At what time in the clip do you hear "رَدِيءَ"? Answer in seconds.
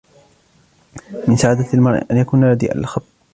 2.43-2.75